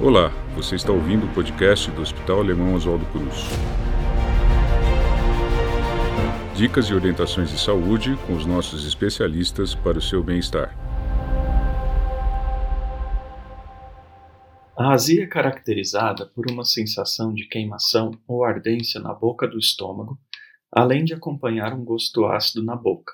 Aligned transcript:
Olá, 0.00 0.30
você 0.56 0.74
está 0.74 0.92
ouvindo 0.92 1.24
o 1.24 1.32
podcast 1.32 1.88
do 1.92 2.02
Hospital 2.02 2.40
Alemão 2.40 2.74
Oswaldo 2.74 3.06
Cruz. 3.06 3.44
Dicas 6.56 6.86
e 6.86 6.94
orientações 6.94 7.48
de 7.48 7.56
saúde 7.56 8.16
com 8.26 8.34
os 8.34 8.44
nossos 8.44 8.84
especialistas 8.84 9.72
para 9.72 9.96
o 9.96 10.02
seu 10.02 10.20
bem-estar. 10.20 10.76
A 14.76 14.92
azia 14.92 15.22
é 15.22 15.26
caracterizada 15.28 16.26
por 16.26 16.50
uma 16.50 16.64
sensação 16.64 17.32
de 17.32 17.46
queimação 17.46 18.10
ou 18.26 18.44
ardência 18.44 19.00
na 19.00 19.14
boca 19.14 19.46
do 19.46 19.58
estômago, 19.58 20.18
além 20.72 21.04
de 21.04 21.14
acompanhar 21.14 21.72
um 21.72 21.84
gosto 21.84 22.26
ácido 22.26 22.64
na 22.64 22.74
boca. 22.74 23.12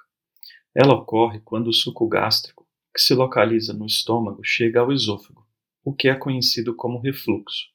Ela 0.75 0.95
ocorre 0.95 1.41
quando 1.45 1.69
o 1.69 1.75
suco 1.75 2.09
gástrico, 2.09 2.67
que 2.95 3.03
se 3.03 3.15
localiza 3.15 3.75
no 3.75 3.85
estômago, 3.85 4.41
chega 4.43 4.81
ao 4.81 4.91
esôfago, 4.91 5.40
o 5.85 5.95
que 5.95 6.09
é 6.09 6.15
conhecido 6.15 6.75
como 6.75 7.01
refluxo, 7.01 7.67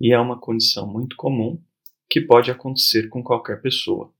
e 0.00 0.12
é 0.12 0.18
uma 0.18 0.38
condição 0.38 0.86
muito 0.86 1.16
comum 1.16 1.62
que 2.08 2.20
pode 2.20 2.50
acontecer 2.50 3.08
com 3.08 3.22
qualquer 3.22 3.60
pessoa. 3.60 4.12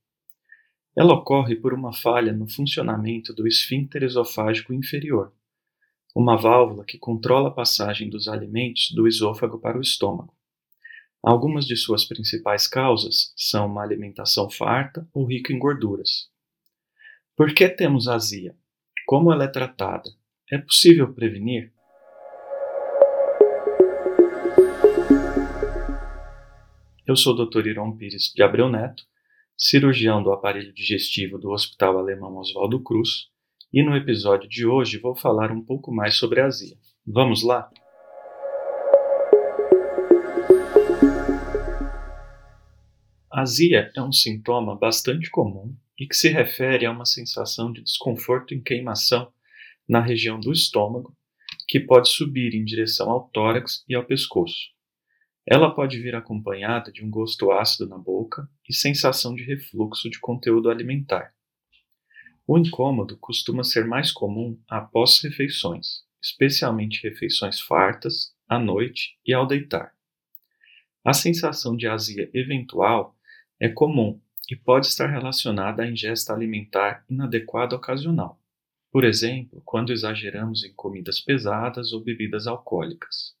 Ela 0.95 1.13
ocorre 1.13 1.55
por 1.55 1.73
uma 1.73 1.93
falha 1.93 2.33
no 2.33 2.49
funcionamento 2.49 3.33
do 3.33 3.47
esfíncter 3.47 4.03
esofágico 4.03 4.73
inferior, 4.73 5.33
uma 6.15 6.35
válvula 6.35 6.83
que 6.83 6.97
controla 6.97 7.49
a 7.49 7.53
passagem 7.53 8.09
dos 8.09 8.27
alimentos 8.27 8.91
do 8.91 9.07
esôfago 9.07 9.59
para 9.59 9.77
o 9.77 9.81
estômago. 9.81 10.35
Algumas 11.23 11.65
de 11.65 11.75
suas 11.77 12.03
principais 12.03 12.67
causas 12.67 13.31
são 13.37 13.67
uma 13.67 13.83
alimentação 13.83 14.49
farta 14.49 15.07
ou 15.13 15.25
rica 15.25 15.53
em 15.53 15.59
gorduras. 15.59 16.29
Por 17.35 17.53
que 17.53 17.69
temos 17.69 18.07
azia? 18.07 18.55
Como 19.05 19.31
ela 19.31 19.45
é 19.45 19.47
tratada? 19.47 20.09
É 20.51 20.57
possível 20.57 21.13
prevenir? 21.13 21.71
Eu 27.11 27.15
sou 27.17 27.33
o 27.33 27.45
Dr. 27.45 27.67
Iron 27.67 27.97
Pires 27.97 28.31
de 28.33 28.41
Abreu 28.41 28.69
Neto, 28.69 29.03
cirurgião 29.57 30.23
do 30.23 30.31
aparelho 30.31 30.73
digestivo 30.73 31.37
do 31.37 31.49
Hospital 31.49 31.97
Alemão 31.97 32.37
Oswaldo 32.37 32.81
Cruz, 32.81 33.27
e 33.73 33.83
no 33.83 33.97
episódio 33.97 34.47
de 34.47 34.65
hoje 34.65 34.97
vou 34.97 35.13
falar 35.13 35.51
um 35.51 35.61
pouco 35.61 35.93
mais 35.93 36.15
sobre 36.15 36.39
a 36.39 36.45
azia. 36.45 36.77
Vamos 37.05 37.43
lá? 37.43 37.69
A 43.29 43.41
azia 43.41 43.91
é 43.93 44.01
um 44.01 44.13
sintoma 44.13 44.73
bastante 44.73 45.29
comum 45.29 45.75
e 45.99 46.07
que 46.07 46.15
se 46.15 46.29
refere 46.29 46.85
a 46.85 46.91
uma 46.91 47.03
sensação 47.03 47.73
de 47.73 47.83
desconforto 47.83 48.53
em 48.53 48.63
queimação 48.63 49.29
na 49.85 49.99
região 49.99 50.39
do 50.39 50.53
estômago, 50.53 51.13
que 51.67 51.81
pode 51.81 52.07
subir 52.07 52.55
em 52.55 52.63
direção 52.63 53.11
ao 53.11 53.27
tórax 53.33 53.83
e 53.89 53.95
ao 53.95 54.05
pescoço. 54.05 54.71
Ela 55.53 55.69
pode 55.69 55.99
vir 55.99 56.15
acompanhada 56.15 56.93
de 56.93 57.03
um 57.03 57.09
gosto 57.09 57.51
ácido 57.51 57.85
na 57.85 57.97
boca 57.97 58.49
e 58.69 58.73
sensação 58.73 59.35
de 59.35 59.43
refluxo 59.43 60.09
de 60.09 60.17
conteúdo 60.17 60.69
alimentar. 60.69 61.33
O 62.47 62.57
incômodo 62.57 63.17
costuma 63.17 63.61
ser 63.61 63.85
mais 63.85 64.13
comum 64.13 64.57
após 64.65 65.21
refeições, 65.21 66.05
especialmente 66.23 67.03
refeições 67.03 67.59
fartas, 67.59 68.33
à 68.47 68.57
noite 68.57 69.17
e 69.25 69.33
ao 69.33 69.45
deitar. 69.45 69.93
A 71.03 71.11
sensação 71.11 71.75
de 71.75 71.85
azia 71.85 72.31
eventual 72.33 73.13
é 73.59 73.67
comum 73.67 74.21
e 74.49 74.55
pode 74.55 74.87
estar 74.87 75.07
relacionada 75.07 75.83
à 75.83 75.85
ingesta 75.85 76.33
alimentar 76.33 77.03
inadequada 77.09 77.75
ocasional, 77.75 78.39
por 78.89 79.03
exemplo, 79.03 79.61
quando 79.65 79.91
exageramos 79.91 80.63
em 80.63 80.71
comidas 80.73 81.19
pesadas 81.19 81.91
ou 81.91 81.99
bebidas 81.99 82.47
alcoólicas. 82.47 83.35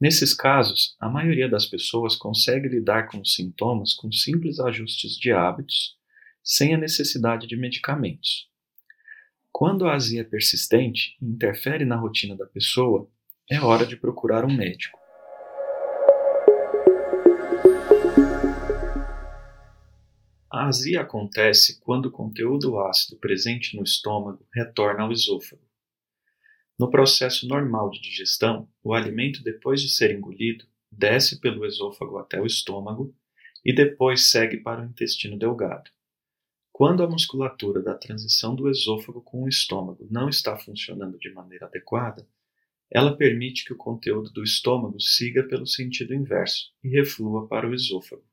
Nesses 0.00 0.32
casos, 0.32 0.96
a 0.98 1.10
maioria 1.10 1.46
das 1.46 1.66
pessoas 1.66 2.16
consegue 2.16 2.68
lidar 2.68 3.08
com 3.08 3.20
os 3.20 3.34
sintomas 3.34 3.92
com 3.92 4.10
simples 4.10 4.58
ajustes 4.58 5.14
de 5.14 5.30
hábitos, 5.30 5.94
sem 6.42 6.74
a 6.74 6.78
necessidade 6.78 7.46
de 7.46 7.54
medicamentos. 7.54 8.48
Quando 9.52 9.86
a 9.86 9.94
azia 9.94 10.22
é 10.22 10.24
persistente 10.24 11.18
e 11.20 11.26
interfere 11.26 11.84
na 11.84 11.96
rotina 11.96 12.34
da 12.34 12.46
pessoa, 12.46 13.06
é 13.50 13.60
hora 13.60 13.84
de 13.84 13.94
procurar 13.94 14.42
um 14.42 14.56
médico. 14.56 14.98
A 20.50 20.66
azia 20.66 21.02
acontece 21.02 21.78
quando 21.80 22.06
o 22.06 22.10
conteúdo 22.10 22.80
ácido 22.80 23.18
presente 23.18 23.76
no 23.76 23.82
estômago 23.82 24.46
retorna 24.54 25.02
ao 25.02 25.12
esôfago. 25.12 25.69
No 26.80 26.90
processo 26.90 27.46
normal 27.46 27.90
de 27.90 28.00
digestão, 28.00 28.66
o 28.82 28.94
alimento, 28.94 29.44
depois 29.44 29.82
de 29.82 29.90
ser 29.90 30.16
engolido, 30.16 30.64
desce 30.90 31.38
pelo 31.38 31.66
esôfago 31.66 32.16
até 32.16 32.40
o 32.40 32.46
estômago 32.46 33.14
e 33.62 33.70
depois 33.70 34.30
segue 34.30 34.56
para 34.56 34.80
o 34.80 34.86
intestino 34.86 35.36
delgado. 35.36 35.90
Quando 36.72 37.02
a 37.02 37.06
musculatura 37.06 37.82
da 37.82 37.92
transição 37.92 38.54
do 38.54 38.66
esôfago 38.66 39.20
com 39.20 39.42
o 39.42 39.48
estômago 39.48 40.08
não 40.10 40.30
está 40.30 40.56
funcionando 40.56 41.18
de 41.18 41.30
maneira 41.34 41.66
adequada, 41.66 42.26
ela 42.90 43.14
permite 43.14 43.62
que 43.66 43.74
o 43.74 43.76
conteúdo 43.76 44.30
do 44.30 44.42
estômago 44.42 44.98
siga 44.98 45.42
pelo 45.42 45.66
sentido 45.66 46.14
inverso 46.14 46.72
e 46.82 46.88
reflua 46.88 47.46
para 47.46 47.68
o 47.68 47.74
esôfago. 47.74 48.24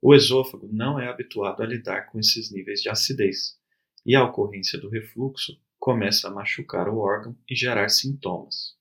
O 0.00 0.14
esôfago 0.14 0.68
não 0.72 0.96
é 0.96 1.08
habituado 1.08 1.60
a 1.60 1.66
lidar 1.66 2.02
com 2.02 2.20
esses 2.20 2.52
níveis 2.52 2.80
de 2.80 2.88
acidez, 2.88 3.58
e 4.06 4.14
a 4.14 4.22
ocorrência 4.22 4.78
do 4.78 4.88
refluxo 4.88 5.60
começa 5.82 6.28
a 6.28 6.30
machucar 6.30 6.88
o 6.88 6.98
órgão 6.98 7.36
e 7.50 7.56
gerar 7.56 7.88
sintomas. 7.88 8.78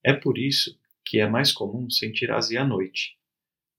É 0.00 0.12
por 0.12 0.38
isso 0.38 0.78
que 1.04 1.18
é 1.18 1.28
mais 1.28 1.50
comum 1.50 1.90
sentir 1.90 2.30
azia 2.30 2.62
à 2.62 2.64
noite. 2.64 3.18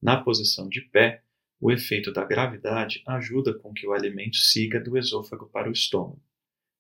Na 0.01 0.21
posição 0.21 0.67
de 0.67 0.81
pé, 0.81 1.23
o 1.61 1.71
efeito 1.71 2.11
da 2.11 2.25
gravidade 2.25 3.01
ajuda 3.07 3.57
com 3.57 3.71
que 3.71 3.87
o 3.87 3.93
alimento 3.93 4.35
siga 4.35 4.81
do 4.81 4.97
esôfago 4.97 5.47
para 5.47 5.69
o 5.69 5.71
estômago. 5.71 6.21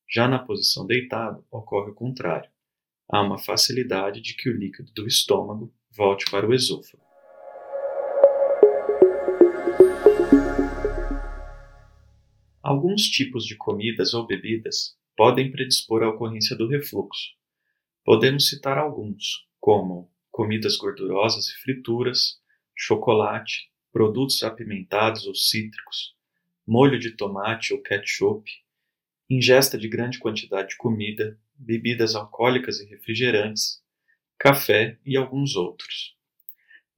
Já 0.09 0.27
na 0.27 0.39
posição 0.39 0.85
deitado, 0.85 1.41
ocorre 1.49 1.91
o 1.91 1.95
contrário. 1.95 2.51
Há 3.07 3.21
uma 3.21 3.37
facilidade 3.37 4.19
de 4.19 4.35
que 4.35 4.49
o 4.49 4.57
líquido 4.57 4.91
do 4.91 5.07
estômago 5.07 5.73
volte 5.89 6.29
para 6.29 6.45
o 6.45 6.53
esôfago. 6.53 7.01
Alguns 12.61 13.03
tipos 13.03 13.45
de 13.45 13.55
comidas 13.55 14.13
ou 14.13 14.27
bebidas 14.27 14.98
podem 15.19 15.51
predispor 15.51 16.01
à 16.01 16.07
ocorrência 16.07 16.55
do 16.55 16.65
refluxo. 16.65 17.31
Podemos 18.05 18.47
citar 18.47 18.77
alguns, 18.77 19.45
como 19.59 20.09
comidas 20.31 20.77
gordurosas 20.77 21.49
e 21.49 21.61
frituras, 21.61 22.39
chocolate, 22.73 23.69
produtos 23.91 24.41
apimentados 24.43 25.27
ou 25.27 25.35
cítricos, 25.35 26.15
molho 26.65 26.97
de 26.97 27.17
tomate 27.17 27.73
ou 27.73 27.81
ketchup, 27.81 28.49
ingesta 29.29 29.77
de 29.77 29.89
grande 29.89 30.19
quantidade 30.19 30.69
de 30.69 30.77
comida, 30.77 31.37
bebidas 31.53 32.15
alcoólicas 32.15 32.79
e 32.79 32.85
refrigerantes, 32.85 33.83
café 34.39 34.97
e 35.05 35.17
alguns 35.17 35.57
outros. 35.57 36.15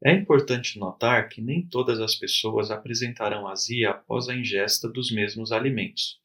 É 0.05 0.13
importante 0.13 0.77
notar 0.77 1.27
que 1.27 1.41
nem 1.41 1.65
todas 1.65 1.99
as 1.99 2.13
pessoas 2.13 2.69
apresentarão 2.69 3.47
azia 3.47 3.89
após 3.89 4.29
a 4.29 4.35
ingesta 4.35 4.87
dos 4.87 5.09
mesmos 5.11 5.51
alimentos. 5.51 6.20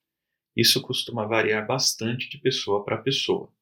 Isso 0.56 0.80
costuma 0.80 1.26
variar 1.26 1.66
bastante 1.66 2.30
de 2.30 2.38
pessoa 2.38 2.82
para 2.82 2.96
pessoa. 2.96 3.52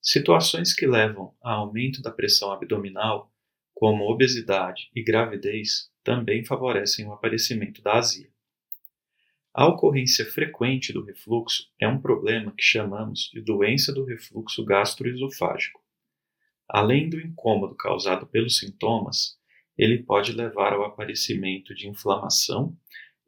Situações 0.00 0.74
que 0.74 0.84
levam 0.84 1.32
a 1.40 1.52
aumento 1.52 2.02
da 2.02 2.10
pressão 2.10 2.50
abdominal, 2.50 3.32
como 3.72 4.10
obesidade 4.10 4.90
e 4.94 5.02
gravidez, 5.02 5.92
também 6.02 6.44
favorecem 6.44 7.06
o 7.06 7.12
aparecimento 7.12 7.80
da 7.80 7.94
azia. 7.94 8.28
A 9.54 9.68
ocorrência 9.68 10.24
frequente 10.24 10.92
do 10.92 11.04
refluxo 11.04 11.70
é 11.78 11.86
um 11.86 12.00
problema 12.00 12.52
que 12.52 12.64
chamamos 12.64 13.30
de 13.32 13.40
doença 13.40 13.92
do 13.92 14.04
refluxo 14.04 14.64
gastroesofágico. 14.64 15.80
Além 16.68 17.08
do 17.08 17.20
incômodo 17.20 17.76
causado 17.76 18.26
pelos 18.26 18.58
sintomas, 18.58 19.38
ele 19.76 20.02
pode 20.02 20.32
levar 20.32 20.72
ao 20.72 20.84
aparecimento 20.84 21.74
de 21.74 21.86
inflamação 21.86 22.76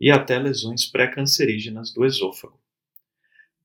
e 0.00 0.10
até 0.10 0.38
lesões 0.38 0.86
pré-cancerígenas 0.86 1.92
do 1.92 2.04
esôfago. 2.04 2.63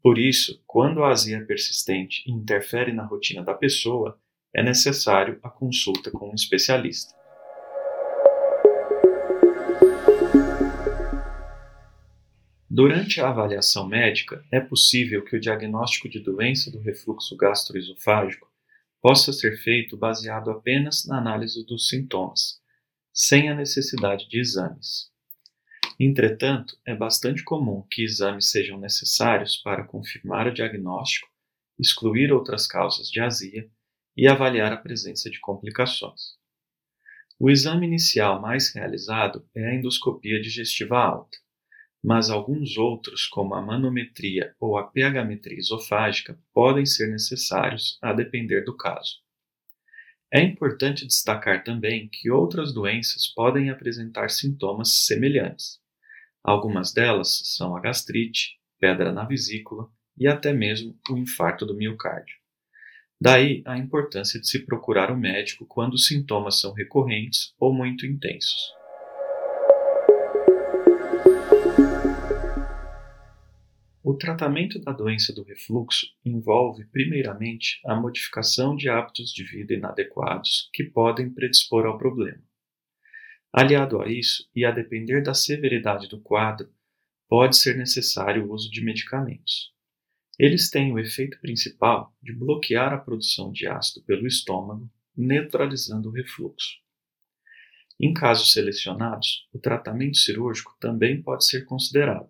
Por 0.01 0.18
isso, 0.18 0.63
quando 0.66 1.04
a 1.04 1.10
azia 1.10 1.46
persistente 1.46 2.24
interfere 2.30 2.94
na 2.94 3.06
rotina 3.06 3.44
da 3.44 3.54
pessoa, 3.54 4.18
é 4.56 4.63
necessário 4.63 5.38
a 5.44 5.50
consulta 5.50 6.10
com 6.10 6.31
um 6.31 6.36
especialista. 6.36 7.13
Durante 12.69 13.19
a 13.19 13.28
avaliação 13.28 13.86
médica, 13.86 14.42
é 14.51 14.62
possível 14.62 15.25
que 15.25 15.36
o 15.36 15.40
diagnóstico 15.40 16.07
de 16.07 16.19
doença 16.19 16.72
do 16.72 16.80
refluxo 16.80 17.36
gastroesofágico 17.36 18.48
possa 19.01 19.34
ser 19.34 19.57
feito 19.57 19.98
baseado 19.98 20.50
apenas 20.50 21.06
na 21.06 21.18
análise 21.18 21.66
dos 21.66 21.90
sintomas, 21.90 22.62
sem 23.12 23.50
a 23.50 23.56
necessidade 23.56 24.30
de 24.30 24.40
exames. 24.40 25.10
Entretanto, 26.01 26.80
é 26.86 26.96
bastante 26.96 27.44
comum 27.44 27.86
que 27.92 28.04
exames 28.04 28.50
sejam 28.50 28.80
necessários 28.80 29.57
para 29.57 29.84
confirmar 29.84 30.48
o 30.48 30.54
diagnóstico, 30.54 31.28
excluir 31.78 32.31
outras 32.31 32.66
causas 32.66 33.12
de 33.12 33.19
azia 33.19 33.69
e 34.16 34.25
avaliar 34.25 34.72
a 34.72 34.78
presença 34.78 35.30
de 35.30 35.42
complicações. 35.42 36.38
O 37.38 37.50
exame 37.50 37.86
inicial 37.86 38.42
mais 38.42 38.74
realizado 38.74 39.46
é 39.54 39.66
a 39.66 39.75
endoscopia 39.75 40.42
digestiva 40.42 40.98
alta, 40.98 41.38
mas 42.01 42.30
alguns 42.30 42.78
outros, 42.78 43.28
como 43.28 43.54
a 43.54 43.62
manometria 43.62 44.56
ou 44.57 44.78
a 44.78 44.88
pH-metria 44.88 45.60
esofágica, 45.60 46.40
podem 46.54 46.86
ser 46.86 47.12
necessários 47.12 47.98
a 48.01 48.13
depender 48.13 48.63
do 48.63 48.75
caso. 48.75 49.18
É 50.31 50.42
importante 50.42 51.06
destacar 51.06 51.62
também 51.63 52.07
que 52.07 52.31
outras 52.31 52.74
doenças 52.74 53.28
podem 53.28 53.69
apresentar 53.69 54.30
sintomas 54.30 55.06
semelhantes. 55.06 55.78
Algumas 56.44 56.94
delas 56.94 57.41
são 57.44 57.75
a 57.75 57.80
gastrite, 57.80 58.57
pedra 58.80 59.12
na 59.12 59.25
vesícula 59.25 59.89
e 60.18 60.27
até 60.27 60.53
mesmo 60.53 60.97
o 61.09 61.18
infarto 61.18 61.65
do 61.65 61.75
miocárdio. 61.75 62.36
Daí 63.21 63.62
a 63.65 63.77
importância 63.77 64.39
de 64.39 64.47
se 64.47 64.65
procurar 64.65 65.12
um 65.12 65.18
médico 65.18 65.65
quando 65.65 65.94
os 65.94 66.07
sintomas 66.07 66.59
são 66.59 66.74
recorrentes 66.74 67.53
ou 67.59 67.74
muito 67.74 68.06
intensos. 68.06 68.74
O 74.01 74.15
tratamento 74.15 74.80
da 74.80 74.94
doença 74.94 75.33
do 75.33 75.44
refluxo 75.44 76.07
envolve, 76.25 76.86
primeiramente, 76.86 77.80
a 77.86 77.94
modificação 77.94 78.75
de 78.75 78.89
hábitos 78.89 79.31
de 79.31 79.44
vida 79.44 79.74
inadequados 79.74 80.69
que 80.74 80.86
podem 80.86 81.30
predispor 81.30 81.86
ao 81.86 81.97
problema. 81.97 82.49
Aliado 83.51 84.01
a 84.01 84.07
isso, 84.07 84.48
e 84.56 84.63
a 84.63 84.72
depender 84.72 85.22
da 85.22 85.34
severidade 85.34 86.07
do 86.07 86.22
quadro, 86.22 86.72
pode 87.28 87.57
ser 87.57 87.75
necessário 87.75 88.46
o 88.46 88.54
uso 88.54 88.69
de 88.69 88.84
medicamentos. 88.84 89.74
Eles 90.38 90.69
têm 90.69 90.94
o 90.94 91.00
efeito 91.00 91.40
principal 91.42 92.16
de 92.22 92.31
bloquear 92.31 92.94
a 92.94 92.98
produção 92.98 93.51
de 93.51 93.68
ácido 93.68 94.06
pelo 94.06 94.28
estômago, 94.28 94.90
neutralizando 95.18 96.10
o 96.10 96.12
refluxo. 96.12 96.78
Em 98.00 98.13
casos 98.13 98.54
selecionados, 98.54 99.48
o 99.51 99.60
tratamento 99.60 100.18
cirúrgico 100.18 100.78
também 100.80 101.22
pode 101.22 101.46
ser 101.46 101.66
considerado. 101.66 102.30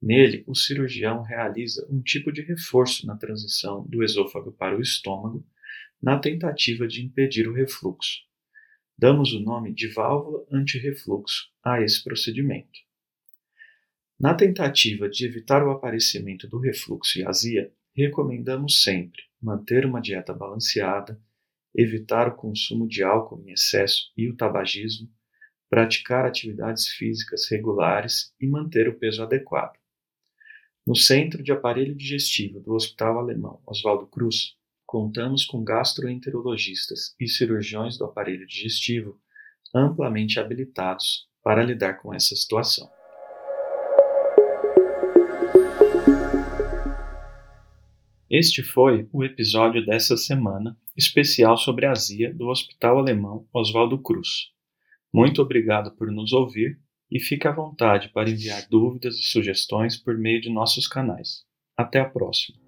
Nele, 0.00 0.44
o 0.46 0.54
cirurgião 0.54 1.22
realiza 1.22 1.86
um 1.90 2.00
tipo 2.00 2.32
de 2.32 2.42
reforço 2.42 3.06
na 3.06 3.16
transição 3.16 3.84
do 3.86 4.02
esôfago 4.02 4.52
para 4.52 4.78
o 4.78 4.80
estômago, 4.80 5.44
na 6.00 6.18
tentativa 6.18 6.86
de 6.86 7.04
impedir 7.04 7.48
o 7.48 7.52
refluxo. 7.52 8.27
Damos 9.00 9.32
o 9.32 9.38
nome 9.38 9.72
de 9.72 9.86
válvula 9.86 10.44
antirrefluxo 10.50 11.52
a 11.62 11.80
esse 11.80 12.02
procedimento. 12.02 12.80
Na 14.18 14.34
tentativa 14.34 15.08
de 15.08 15.24
evitar 15.24 15.64
o 15.64 15.70
aparecimento 15.70 16.48
do 16.48 16.58
refluxo 16.58 17.20
e 17.20 17.24
azia, 17.24 17.72
recomendamos 17.94 18.82
sempre 18.82 19.22
manter 19.40 19.86
uma 19.86 20.00
dieta 20.00 20.34
balanceada, 20.34 21.16
evitar 21.72 22.26
o 22.26 22.34
consumo 22.34 22.88
de 22.88 23.04
álcool 23.04 23.40
em 23.46 23.52
excesso 23.52 24.12
e 24.16 24.28
o 24.28 24.36
tabagismo, 24.36 25.08
praticar 25.70 26.26
atividades 26.26 26.88
físicas 26.88 27.48
regulares 27.48 28.34
e 28.40 28.48
manter 28.48 28.88
o 28.88 28.98
peso 28.98 29.22
adequado. 29.22 29.78
No 30.84 30.96
Centro 30.96 31.40
de 31.40 31.52
Aparelho 31.52 31.94
Digestivo 31.94 32.58
do 32.58 32.74
Hospital 32.74 33.20
Alemão 33.20 33.62
Oswaldo 33.64 34.08
Cruz, 34.08 34.57
contamos 34.88 35.44
com 35.44 35.62
gastroenterologistas 35.62 37.14
e 37.20 37.28
cirurgiões 37.28 37.98
do 37.98 38.06
aparelho 38.06 38.46
digestivo 38.46 39.20
amplamente 39.74 40.40
habilitados 40.40 41.28
para 41.44 41.62
lidar 41.62 42.00
com 42.00 42.14
essa 42.14 42.34
situação. 42.34 42.88
Este 48.30 48.62
foi 48.62 49.06
o 49.12 49.22
episódio 49.22 49.84
dessa 49.84 50.16
semana, 50.16 50.74
especial 50.96 51.58
sobre 51.58 51.84
a 51.84 51.90
azia 51.90 52.32
do 52.32 52.48
Hospital 52.48 52.98
Alemão 52.98 53.46
Oswaldo 53.52 54.00
Cruz. 54.00 54.52
Muito 55.12 55.42
obrigado 55.42 55.94
por 55.96 56.10
nos 56.10 56.32
ouvir 56.32 56.80
e 57.10 57.20
fique 57.20 57.46
à 57.46 57.52
vontade 57.52 58.08
para 58.08 58.30
enviar 58.30 58.66
dúvidas 58.70 59.16
e 59.16 59.22
sugestões 59.22 59.98
por 59.98 60.16
meio 60.16 60.40
de 60.40 60.50
nossos 60.50 60.88
canais. 60.88 61.44
Até 61.76 62.00
a 62.00 62.08
próxima. 62.08 62.67